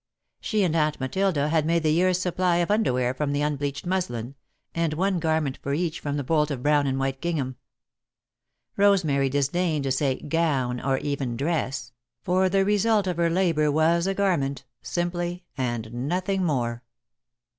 [0.39, 4.33] She and Aunt Matilda had made the year's supply of underwear from the unbleached muslin,
[4.73, 7.55] and one garment for each from the bolt of brown and white gingham.
[8.75, 11.91] Rosemary disdained to say "gown" or even "dress,"
[12.23, 16.81] for the result of her labour was a garment, simply, and nothing more.